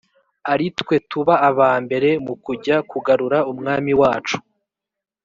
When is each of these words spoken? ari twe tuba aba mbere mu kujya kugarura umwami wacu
ari 0.51 0.65
twe 0.79 0.95
tuba 1.09 1.35
aba 1.49 1.69
mbere 1.85 2.09
mu 2.25 2.33
kujya 2.45 2.77
kugarura 2.89 3.37
umwami 3.51 3.91
wacu 4.01 4.37